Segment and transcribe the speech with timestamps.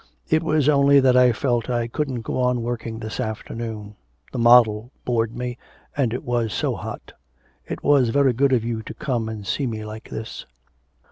[0.31, 3.93] It was only that I felt I couldn't go on working this afternoon.
[4.31, 5.59] The model bored me,
[5.95, 7.13] and it was so hot.
[7.67, 10.47] It was very good of you to come and see me like this.'